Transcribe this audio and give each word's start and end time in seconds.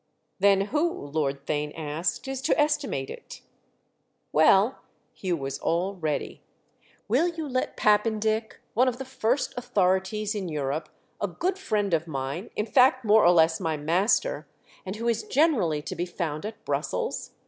"Then 0.39 0.61
who," 0.61 0.91
Lord 1.05 1.45
Theign 1.45 1.73
asked, 1.77 2.27
"is 2.27 2.41
to 2.41 2.59
estimate 2.59 3.11
it?" 3.11 3.41
"Well,"—Hugh 4.31 5.37
was 5.37 5.59
all 5.59 5.93
ready—"will 5.93 7.27
you 7.27 7.47
let 7.47 7.77
Pap 7.77 8.05
pendick, 8.05 8.53
one 8.73 8.87
of 8.87 8.97
the 8.97 9.05
first 9.05 9.53
authorities 9.55 10.33
in 10.33 10.49
Europe, 10.49 10.89
a 11.21 11.27
good 11.27 11.59
friend 11.59 11.93
of 11.93 12.07
mine, 12.07 12.49
in 12.55 12.65
fact 12.65 13.05
more 13.05 13.23
or 13.23 13.31
less 13.31 13.59
my 13.59 13.77
master, 13.77 14.47
and 14.87 14.95
who 14.95 15.07
is 15.07 15.21
generally 15.21 15.83
to 15.83 15.95
be 15.95 16.07
found 16.07 16.47
at 16.47 16.65
Brussels? 16.65 17.33